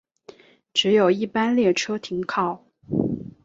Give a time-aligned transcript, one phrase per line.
[0.73, 2.65] 只有一般列车停靠。